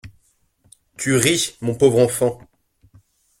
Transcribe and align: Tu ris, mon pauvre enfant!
Tu 0.97 1.13
ris, 1.15 1.55
mon 1.61 1.75
pauvre 1.75 1.99
enfant! 1.99 2.39